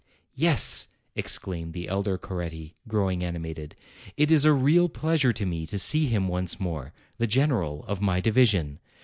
[0.33, 3.75] 'Yes!" exclaimed the elder Coretti, growing animated,
[4.17, 8.01] "it is a real pleasure to me to see him once more, the general of
[8.01, 8.79] my division.